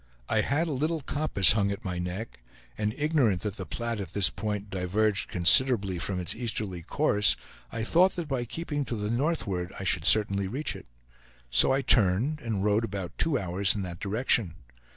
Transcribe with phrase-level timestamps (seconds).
[0.29, 2.39] I had a little compass hung at my neck;
[2.75, 7.35] and ignorant that the Platte at this point diverged considerably from its easterly course,
[7.71, 10.87] I thought that by keeping to the northward I should certainly reach it.
[11.51, 14.55] So I turned and rode about two hours in that direction.